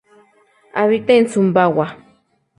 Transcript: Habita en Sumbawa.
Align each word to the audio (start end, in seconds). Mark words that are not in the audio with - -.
Habita 0.73 1.13
en 1.13 1.29
Sumbawa. 1.29 1.87